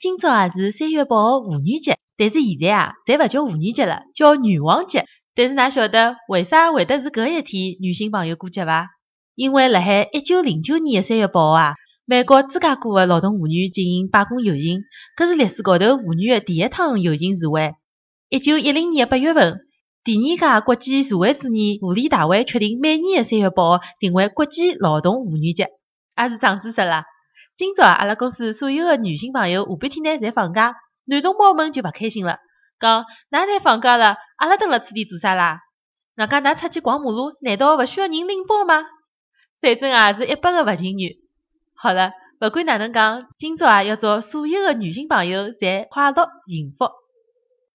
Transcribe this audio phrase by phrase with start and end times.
[0.00, 5.04] 今朝啊是三月八号妇女节，但是现在啊，侪勿叫妇女节了，叫女王节。
[5.34, 8.86] 但是㑚晓得为啥会得是搿一天女性朋友过节伐？
[9.34, 11.74] 因为辣海一九零九年的三月八号啊，
[12.06, 14.80] 美国芝加哥的劳动妇女进行罢工游行，
[15.18, 17.74] 搿是历史高头妇女的第一趟游行示威。
[18.30, 19.58] 一九一零年的八月份，
[20.02, 25.68] 第二届国际社会主义妇联大会确定每年的三月八号定为国际劳动妇女节，
[26.16, 27.04] 也是长知识啦。
[27.60, 32.38] 今朝，阿拉公司所有的女性朋友下半天呢侪放假，男同胞们就勿开心了，
[32.80, 35.60] 讲哪侪放假了，阿拉蹲辣此地做啥啦？
[36.16, 38.86] 外加㑚出去逛马路，难道勿需要人拎包吗？
[39.60, 41.12] 反正也是一百个勿情愿。
[41.74, 46.86] 好了，勿管哪能讲，今朝啊要祝所有的女性朋友侪快乐幸福。